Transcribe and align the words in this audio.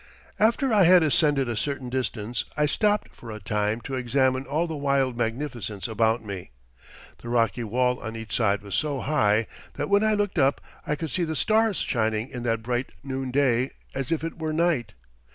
"After 0.39 0.73
I 0.73 0.85
had 0.85 1.03
ascended 1.03 1.47
a 1.47 1.55
certain 1.55 1.87
distance, 1.87 2.45
I 2.57 2.65
stopped 2.65 3.15
for 3.15 3.29
a 3.29 3.39
time 3.39 3.81
to 3.81 3.93
examine 3.93 4.47
all 4.47 4.65
the 4.65 4.75
wild 4.75 5.15
magnificence 5.15 5.87
about 5.87 6.25
me. 6.25 6.49
The 7.19 7.29
rocky 7.29 7.63
wall 7.63 7.99
on 7.99 8.15
each 8.15 8.35
side 8.35 8.63
was 8.63 8.73
so 8.73 9.01
high 9.01 9.45
that 9.75 9.89
when 9.91 10.03
I 10.03 10.15
looked 10.15 10.39
up 10.39 10.59
I 10.87 10.95
could 10.95 11.11
see 11.11 11.23
the 11.23 11.35
stars 11.35 11.77
shining 11.77 12.29
in 12.29 12.41
that 12.41 12.63
bright 12.63 12.93
noonday, 13.03 13.73
as 13.93 14.11
if 14.11 14.23
it 14.23 14.39
were 14.39 14.51
night. 14.53 14.95